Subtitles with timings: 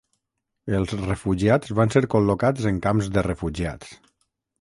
[0.77, 3.93] Els refugiats van ser col·locats en camps de refugiats.